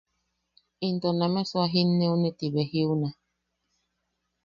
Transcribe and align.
Into 0.87 1.09
“namesu 1.17 1.55
a 1.63 1.65
jinne’une 1.73 2.29
ti 2.37 2.45
ji 2.47 2.53
be 2.53 2.61
jiuna”. 2.71 3.09